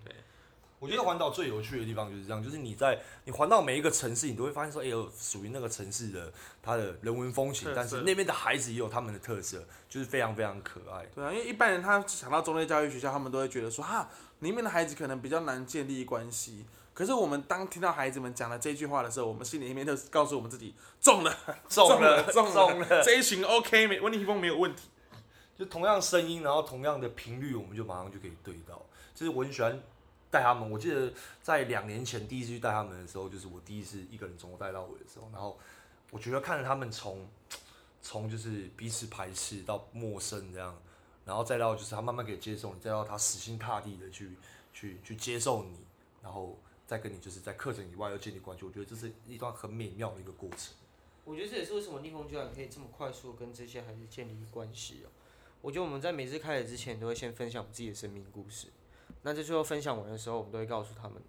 [0.80, 11.06] 我觉得环岛最有趣的地方就是这样，就是你在你环到每一个城市，你都会发现说，哎、有属于那个城市的它的人文风情但是那边的孩子也有他们的特色，就是非常非常可爱。
[11.16, 14.10] 对啊，因为一般人他想到中类教育学校，他们都会觉得说，哈，
[14.40, 16.66] 里面的孩子可能比较难建立关系。
[16.94, 24.90] 可是我们当听到孩子们讲了这句话的时候，我们心里面就告诉我们自己，中了， 中了，了中中了这一群 OK，没温尼风没有问题。
[25.58, 28.86] 就同样声音，然后同样的频率，我们就马上就可以对到。
[29.14, 29.82] 就是我很喜欢
[30.36, 30.70] 带他们。
[30.70, 35.58] 我记得在两年前第一次去带他们的时候，就是我第一次一个人从头带到尾的时候，然后
[36.12, 37.26] 我觉得看着他们从
[38.04, 40.76] 从就是彼此排斥到陌生这样，
[41.24, 44.32] 然后再到就是他慢慢可以接受你，再到他死心塌地的去
[44.74, 45.78] 去去接受你，
[46.22, 48.66] 然后再跟你就是在课程以外又建立关系。
[48.66, 50.76] 我觉得这是一段很美妙的一个过程。
[51.24, 55.10] 我觉得这也是为什么逆风居然可以这么快速跟这些孩子建立关系哦。
[55.62, 58.68] 我觉得我们在每次开始之前，都会先分享我们自己的生命故事。
[59.26, 61.20] 那在最后分享完的时候，我们都会告诉他们：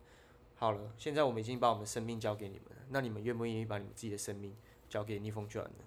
[0.55, 4.55] 好了，现在我们已经把我们的生命交给你们了，那你们愿不愿意把你们自己的生命
[4.87, 5.85] 交给逆风卷呢？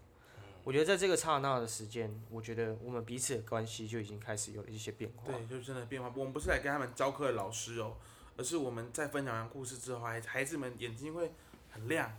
[0.64, 5.32] 我觉得在这个刹那的时间，我觉得我们彼此的关系就已经开始有了一些变化。
[5.32, 6.12] 对，就是真的变化。
[6.16, 7.98] 我们不是来跟他们教课的老师哦，
[8.38, 11.32] 而是我们在分享完故事之后，孩孩子们眼睛会
[11.70, 12.12] 很亮。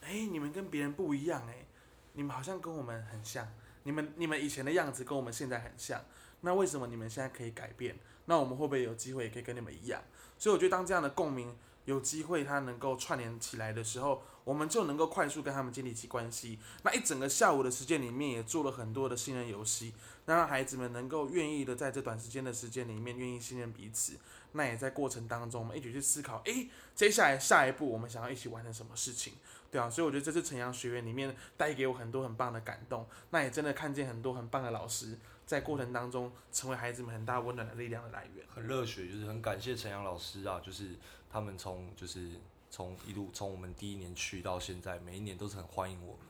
[0.00, 1.66] 哎，你们跟别人不一样哎，
[2.12, 6.00] 你们好像跟我们很像，你们你们以前的样子跟我们现在很像。
[6.42, 7.98] 那为什么你们现在可以改变？
[8.26, 10.02] 那我们会不会有机会也可以跟你们一样？
[10.38, 16.58] 所以我觉得当这样的共鸣有机会它能够串联起来的时候，我们就能够快速跟他们建立起关系。
[16.82, 19.94] 那一整个下午的时间里面，也做了很多的信任游戏，
[20.26, 24.14] 那让孩子们能够愿意的在这短时间的时间里面愿意信任彼此。
[24.56, 29.32] 那也在过程当中，我们一起去思考，诶，接下来下一步我们想要一起完成什么事情，
[29.68, 38.46] 对啊，所以我觉得这次晨阳学院里面带给我很多很棒的感动，那也真的看见很多很棒的老师在过程当中成为孩子们很大温暖的力量的来源。
[38.54, 40.90] 很热血，就是很感谢陈阳老师啊，就是
[41.30, 42.30] 他们从就是
[42.70, 46.22] 从一路从我们第一年去到现在，每一年都是很欢迎我们，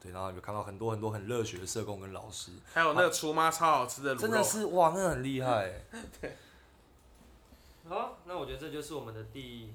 [0.00, 5.82] 对，然后有看到很多很多很热血的社工跟老师，还有那个厨妈超好吃的卤肉，真的是哇，那个很厉害，
[6.20, 6.36] 对
[7.86, 9.74] 好，那我觉得这就是我们的第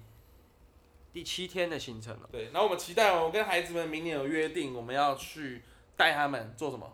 [1.13, 2.30] 第七天的行程了。
[2.32, 2.45] 对。
[2.45, 5.62] 然后我们期待我跟孩子们明年有约定，我们要去
[5.95, 6.91] 带他们做什么？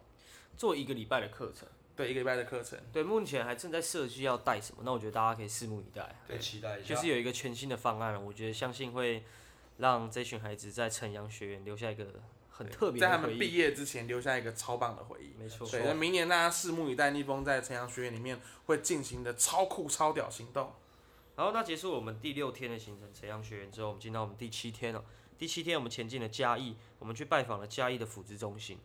[0.58, 1.68] 做一个礼拜的课程。
[1.96, 2.78] 对，一个礼拜的课程。
[2.92, 6.16] 对，目前还正在设计要带什么，那我觉得大家可以拭目以待。
[6.28, 6.94] 对，期待一下。
[6.94, 9.24] 就是有一个全新的方案，我觉得相信会
[9.78, 12.06] 让这群孩子在晨阳学院留下一个
[12.50, 13.38] 很特别在他的回忆。
[13.38, 15.42] 们毕业之前留下一个超棒的回忆。
[15.42, 20.74] 没错，对，那明年大家拭目以待，逆风在晨阳学院里面会进行的超酷超屌行动。
[21.38, 25.04] 然后那结束我们第六天的行程，晨阳学院之后，我们进到我们第七天了。
[25.38, 28.80] 第七天我们前进了嘉义，我们去拜访了嘉义的辅资中心。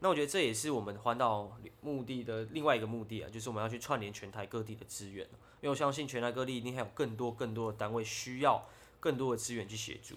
[0.00, 5.26] 那我觉得这也是我们环岛目的的另外一个目的啊，就是我们要去串联全台各地的资源。
[5.60, 8.66] 因为我相信全台各地一定还有更多更多的单位需要
[8.98, 10.16] 更多的资源去协助。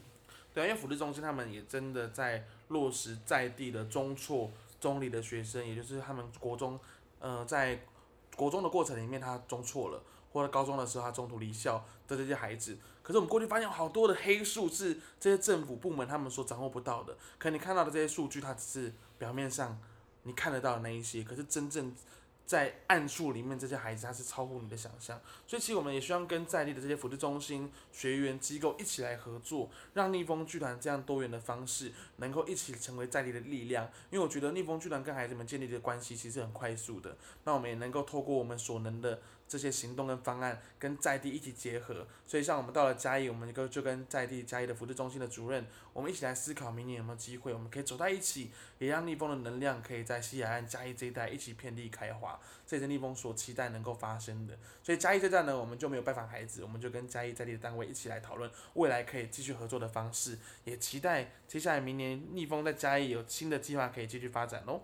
[0.54, 6.80] 对啊，因为辅导中心他们也真的在落实在地的中辍、中离的学生，也就是他们国中，
[7.20, 7.84] 呃，在
[8.38, 12.78] 国中的过程里面他中辍了，或者高中的时候他中途离校的这些孩子。
[13.02, 19.80] 可是我们过去发现好多的黑数是这些政府部门他们所掌握不到的，可你看到的这些数据，它只是表面上
[20.24, 21.96] 你看得到的那一些，可是真正
[22.46, 25.18] 在暗处里面，这些孩子他是超乎你的想象。
[25.48, 33.90] 所以其实我们也希望跟在地的这些辅导中心、学员机构一起来合作，让逆风剧团这样多元的方式能够一起成为在地的力量。
[34.12, 42.08] 因为我觉得逆风剧团跟孩子们建立的关系其实很快速的，那我们也能够透过我们所能的这些行动跟方案，跟在地一起结合。
[42.26, 52.40] 所以像我们到了嘉义，我们就就跟在地嘉义的辅导中心的主任，我们一起来思考明年有没有机会，我们可以走在一起，也让逆风的能量可以在西海岸嘉义这一带一起遍地开花。
[52.66, 54.58] 这也是逆风所期待能够发生的。
[54.82, 64.82] 所以嘉义这站呢，我们就没有拜访孩子，我们就跟嘉义在地的单位一起来讨论未来可以继续合作的方式，也期待接下来明年逆风在嘉义有新的计划可以继续发展哦。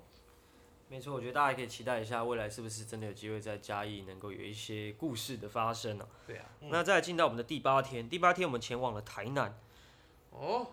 [0.92, 9.56] 没错，我觉得大家可以期待一下，未来是不是真的有机会在嘉义能够有一些故事的发生呢、对啊，那再来进到我们的第八天，第八天我们前往了台南。
[10.32, 10.66] 哦，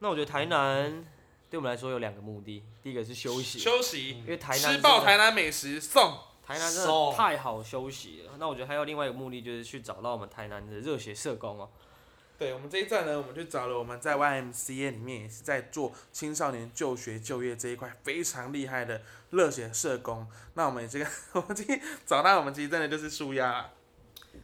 [0.00, 1.04] 那我觉得台南
[1.48, 6.18] 对我们来说有两个目的，第一个是休息，休息因，为台南吃爆台南美食送。
[6.44, 8.32] 台南真的太好休息了。
[8.36, 11.70] 那我觉得还有另外一个目的，就是去找到我们台南的热血社工哦。
[12.42, 19.00] 对我们这一站呢，我们就找了我们在 YMCA 里面也是在做青少年就学就业这一块非常厉害的
[19.30, 20.26] 热血社工。
[20.54, 23.70] 那我们这个 我们今天找到我们其实真的就是舒压，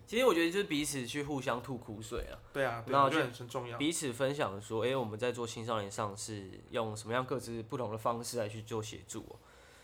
[0.06, 3.76] 其实我觉得就是彼此去互相吐苦水啊，对啊，对那我就我觉得很重要。
[3.78, 9.34] 彼此分享说，哎、我们在做青少年上是用什么样各自不同的方式来去做协助、哦。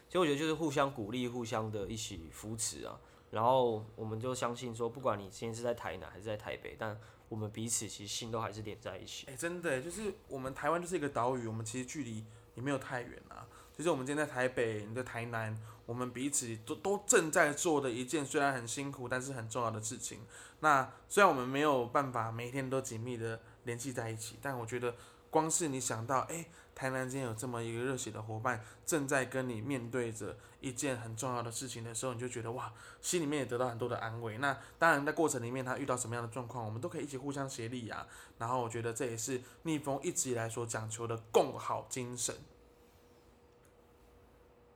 [0.07, 2.97] 其实我觉得就是互相鼓励，互相的一起扶持啊。
[3.33, 6.97] 然后我们就相信说，不管你今天是在台南还是在台北，但
[7.29, 9.27] 我们彼此其实心都还是连在一起。
[9.29, 13.47] 哎、真的，就是我们台湾就是一个岛屿，我们其实距离也没有太远啊。
[13.77, 20.21] 就是我们今天在台北，你在台南，我们彼此都都正在做的一件虽然很辛苦，但是很重要的事情。
[20.61, 24.95] 那虽然我们没有办法每天都紧密的联系在一起，但我觉得
[25.35, 34.39] 光是你想到，哎、台南今天有这么一个热血的伙伴，正在跟你面对着一件很重要的事情的时候，你就觉得哇，心里面也得到很多的安慰。
[34.39, 38.07] 那当然，在过程里面他遇到什么样的状况，我们都可以一起互相协力啊。
[38.39, 42.33] 然后我觉得这也是逆风一直以来所讲求的共好精神。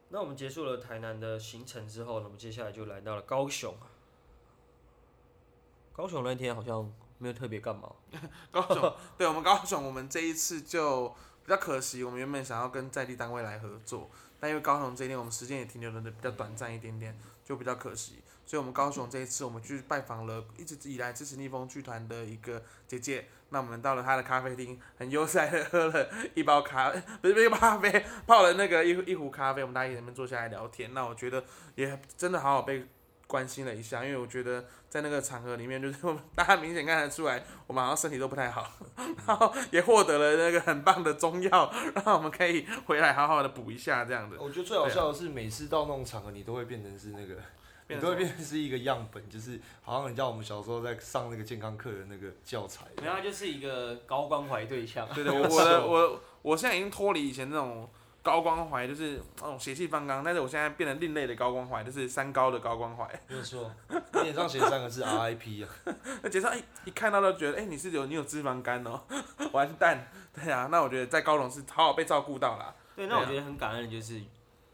[0.09, 3.77] 那我们结束了台南的行程之后呢，我们接下来就来到了高雄。
[5.93, 7.91] 高雄那天好像没有特别干嘛，
[8.51, 11.09] 高雄， 对我们高雄，我们这一次就
[11.45, 18.23] 比较可惜，我们原本想要跟在地单位来合作，但因为高雄这一天我们时间也停留的比较短暂一点点，就比较可惜。
[18.47, 23.29] 所以，我们高雄这一次，我们去拜访了一直以来支持逆风剧团的一个姐姐。
[23.51, 26.89] 那我们到了她的咖啡厅，很悠哉的喝了一包咖，
[27.21, 30.95] 不是不是一包咖啡，泡了那个一一壶咖啡，我们大家在那边坐下来聊天。
[30.95, 32.87] 那我觉得也真的好好被
[33.29, 35.99] 关心了一下，因为我觉得在那个场合里面，就是
[36.35, 38.67] 大家明显看得出来，我们好像身体都不太好，
[39.29, 44.37] 然后也获得了那个很棒的中药，让我们可以回来好好的补一下这样的。
[44.41, 47.35] 我觉得最好笑的是，每次到那种场合，你都会变成是那个，
[47.89, 52.87] 你都会变成是一个样本，就是好像人家我们小时候在上那个健康课的那个教材。
[53.03, 55.07] 没有，他就是一个高关怀对象。
[55.15, 57.91] 对对，我我的我我现在已经脱离以前那种
[58.29, 63.09] 高光怀，就是那种血气方刚，但是我现在变成另类的高光怀，就是三高的高光怀。
[63.27, 65.69] 没有错，你脸上写三个字 RIP 啊，
[66.23, 69.01] 那姐上哎一看到都觉得哎、你是有你有脂肪肝哦，
[69.53, 70.07] 完蛋。
[70.35, 72.75] 对啊，那我觉得在高雄是好好被照顾到啦。
[72.95, 74.21] 对，那我觉得很感恩的就是，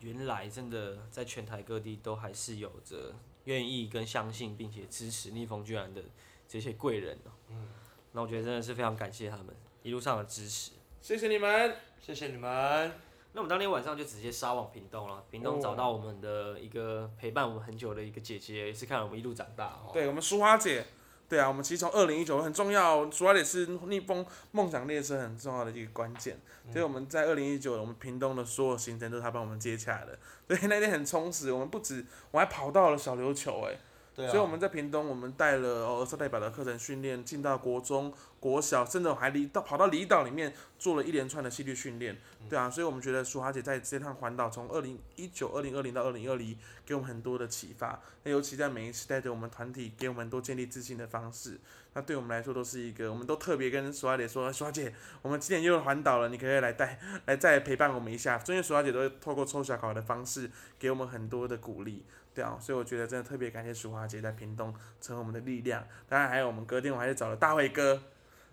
[0.01, 3.15] 原来真的在全台各地都还是有着
[3.45, 6.03] 愿意跟相信并且支持逆风居然的
[6.49, 7.69] 这些贵人哦、嗯，
[8.11, 9.47] 那我觉得真的是非常感谢他们
[9.83, 10.73] 一路上的支持。
[11.01, 11.77] 谢谢你们。
[12.01, 13.04] 谢谢你们。
[13.37, 19.91] 那我们当天晚上就直接杀往屏东了，屏东找到我们的一个陪伴我们很久的一个姐姐，也是看了我们一路长大哦。
[19.93, 20.87] 对我们淑花姐，
[21.29, 26.39] 对啊，我们其实从二零一九很重要，淑花姐是逆风梦想列车很重要的一个关键。
[26.71, 30.17] 所以我们在二零一九，我们屏东的所有行程都是她帮我们接洽的，
[30.47, 31.51] 所以那天很充实。
[31.51, 33.77] 我们不止，我还跑到了小琉球、哎。
[34.15, 38.15] 对啊，所以我们在屏东，我们带了哦儿少代表的课程训练，进到国中、
[38.45, 42.15] 国小，甚至我还离到跑到离岛里面做了一连串的戏剧训练，
[42.47, 46.55] 对啊，所以我们觉得淑华姐在这趟环岛，从二零一九、二零二零到二零二零，
[46.85, 47.99] 给我们很多的启发。
[48.23, 51.59] 那尤其在每一次带着我们团体，给我们多建立自信的方式，
[51.95, 58.39] 那对我们来说都是一个，我们都特别跟淑华姐说，淑华姐，我们今年又环岛了，你可以来带 来再陪伴我们一下？
[58.49, 62.05] 因为淑华姐都会透过抽小考的方式，给我们很多的鼓励。
[62.35, 65.87] 对啊，所以我觉得真的特别感谢淑华姐在屏东成为我们的力量。
[66.09, 68.03] 当然还有我们隔天我还是找了大卫哥，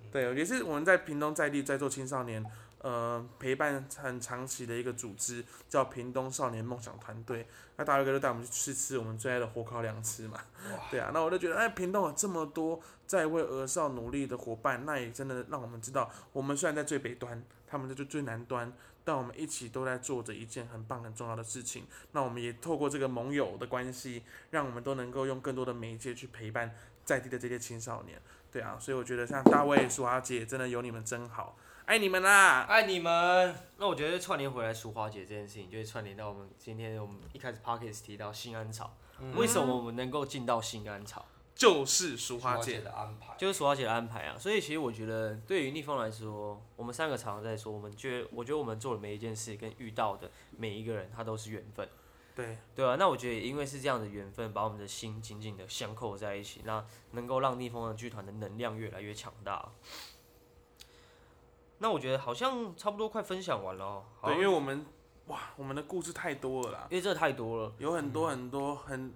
[0.10, 2.46] 对，也是我们在屏东在地在做青少年
[2.80, 7.46] 呃陪伴很长期的一个组织，叫屏东少年梦想团队。
[7.76, 10.40] 那大卫哥就带我们去吃吃我们最爱的火烤两吃嘛，
[10.90, 18.72] 对啊，那我就觉得哎，屏东有这么多在为儿少努力的伙伴，那也真的让我们知道，我们虽然在最北端，他们在最最南端。
[19.04, 21.88] 但我们一起都在做着一件很棒、很重要的事情。
[22.12, 26.72] 那我们也透过这个盟友的关系，让我们都能够用更多的媒介去陪伴
[27.04, 28.22] 在地的这些青少年。
[28.52, 32.62] 对啊，所以我觉得像大卫、淑华姐，真的有你们真好，爱你们啦！
[32.64, 33.56] 爱你们。
[33.78, 38.96] 那我觉得串联回来淑花姐这件事情，就是串联到我们今天我们一开始 p o c k e t 提到新安草，
[39.36, 41.26] 为什么我们能够进到新安草？
[41.54, 51.88] 就是淑华姐，的安排，就是淑华姐的安排啊，所以其实我觉得对于逆风来说，我们三个常常在说，我们觉得我觉得我们做的每一件事跟遇到的每一个人，他都是缘分，
[52.36, 59.70] 对，对啊，那我觉得也因为是这样的缘分，把我们的心紧紧的相扣在一起，那能够让逆风的剧团的能量越来越强大。
[61.80, 64.86] 那我觉得好像差不多快分享完了哦，对，因为我们
[65.28, 69.14] 哇，我们的故事太多了啦，因为这太多了，有很多很多很，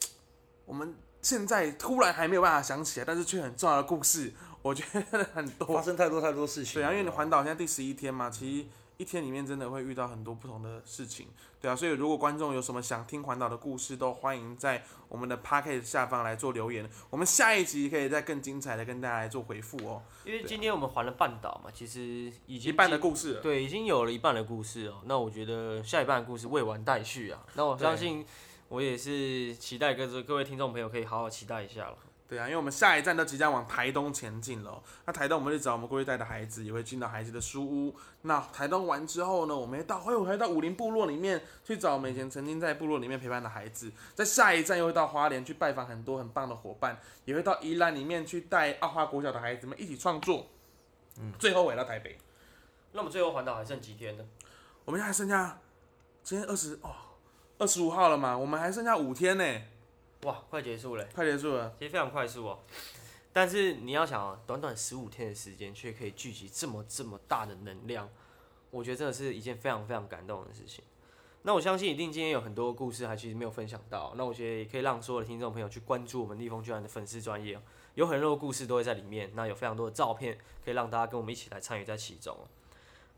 [0.66, 5.82] 我们现在突然还没有办法想起来，但是却很重要的故事，我觉得很多发。
[5.82, 6.74] 生太多太多事情。
[6.74, 8.68] 对啊，因为你环岛现在第十一天嘛，其实
[9.02, 11.26] 一天里面真的会遇到很多不同的事情，
[11.60, 20.00] 对啊，所以如果观众有什么想听环岛的故事，都欢迎在我们的 p a c k a g e 下方来做留言，我们下一集可以再更精彩的跟大家来做回复哦。
[20.24, 25.02] 因为今天我们环了半岛嘛，其实已经一半的故事了，对，已经有了一半的故事哦。
[25.06, 27.44] 那我觉得下一半的故事未完待续啊。
[27.54, 28.24] 那我相信
[28.68, 31.98] 我也是期待各各位听众朋友可以好好期待一下了。
[32.32, 37.94] 对啊，因为我们下一站都即将往台东前进了哦、那台东我们就找我们过去带的孩子，也会进到孩子的书屋。
[38.22, 43.92] 那台东完之后呢，我们会到，会会到武林部落里面去找我们以前曾经在部落里面陪伴的孩子。
[44.14, 50.46] 在下一站又会到花莲去拜访很多很棒的伙伴，也会到宜兰里面去带阿花国小的孩子们一起创作。
[51.18, 52.16] 嗯，最后回到台北，
[52.92, 54.24] 那我们最后环岛还剩几天呢？
[54.86, 55.58] 我们现在还剩下
[56.22, 56.94] 今天二十哦
[57.58, 59.44] 二十五号了嘛，我们还剩下五天呢，
[60.22, 61.74] 哇，快结束了，快结束了。
[61.78, 62.60] 其实非常快速哦。
[63.32, 68.08] 但是你要想啊，短短十五天的时间，却可以聚集这么这么大的能量，
[68.70, 70.84] 我觉得真的是一件非常非常感动的事情。
[71.42, 77.62] 那我相信一定今天有很多故事还其实没有分享到，那我觉得也可以让所有的听众朋友去关注我们逆风居然的粉丝专业哦，
[77.94, 82.46] 有很多的故事都会在里面，那有非常多的照片可以让大家跟我们一起来参与在其中哦。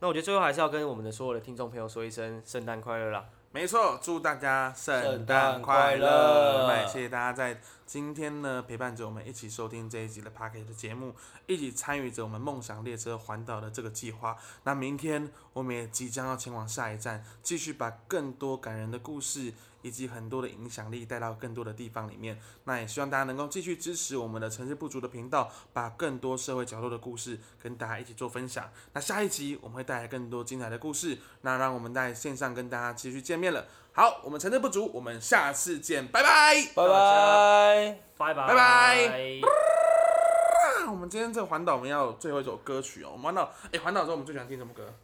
[0.01, 3.29] 那我觉得最后还是要跟我们的所有的听众朋友说一声圣诞快乐啦！
[3.55, 6.09] 没错，祝大家圣圣诞诞快快乐！
[6.09, 11.15] 乐那也谢谢大家在今天呢陪伴着我们一起收听这一集的 p a r k e 的节目，
[11.47, 14.37] 一起参与着我们梦想列车环岛的这个计划。
[14.65, 19.55] 那明天我们也即将要前往下一站，继续把更多感人的故事
[19.85, 22.41] 以及很多的影响力带到更多的地方里面。
[22.65, 28.71] 那也希望大家能够继续支持我们的城市不足的频道，把更多社会角落的故事跟大家一起做分享。
[28.95, 33.67] 那下一集我们会带来更多精彩的故事，那让我们在线上跟大家继续见面了。
[33.93, 36.55] 好，我们城市不足，我们下次见，拜拜。
[36.75, 37.99] 拜拜。
[38.17, 43.11] 拜拜拜拜啊，我们今天这个环岛我们要最后一首歌曲哦。
[43.13, 44.95] 我们环岛，哎，环岛的时候我们最喜欢听什么歌？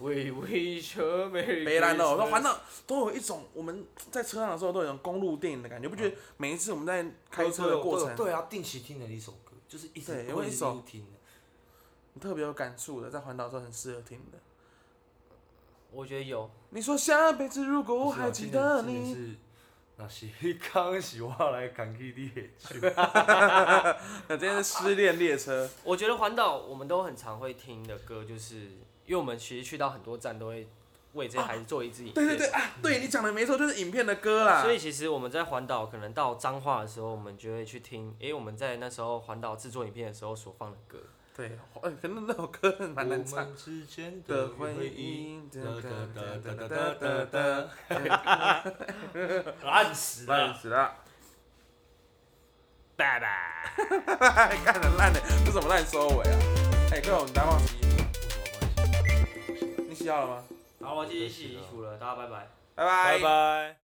[0.00, 12.20] 微微车美北兰的我，说环岛都有一种我们在车上的时候都有一种公路电影的感觉，不觉得每一次我们在开车的过程，对啊，定期听的一首歌，就是一直对有会一一首直听的。
[12.20, 14.38] 特别有感触的，在环岛的时候很适合听的。
[15.92, 19.36] 我觉得有，你说下辈子如果我还记得你，
[19.96, 20.28] 那是
[20.72, 22.88] 刚是我来赶去你的酒。
[24.26, 28.70] 那今天是失恋列车，我觉得环岛我们都很常会听的歌，就是
[29.08, 30.68] 因为我们其实去到很多站都会
[31.14, 32.12] 为这孩子做一支影。
[32.12, 34.62] 对对对啊，对你讲的没错，就是影片的歌啦。
[34.62, 40.98] 所以其实我们在环岛可能到彰化的时候，我们就会去听，哎、我们在那时候环岛制作影片的时候所放的歌。
[41.34, 43.38] 对，哎可能那首歌蛮难唱。
[43.38, 48.64] 我们之间的回忆，哒哒哒哒哒哒哒哒，
[49.64, 50.92] 烂死了，烂死了，
[52.94, 53.74] 拜拜，
[54.66, 56.38] 看的烂的，这怎么烂收尾啊？
[56.92, 57.97] 哎、各位，我们大忘记。
[60.08, 60.44] 洗衣服，你洗好了吗？
[60.80, 62.48] 好，我继续洗衣服了，大家拜拜拜。
[62.74, 63.87] 拜拜拜。